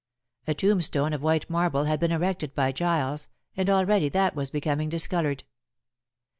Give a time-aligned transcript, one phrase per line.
[0.47, 4.89] A tombstone of white marble had been erected by Giles, and already that was becoming
[4.89, 5.43] discolored.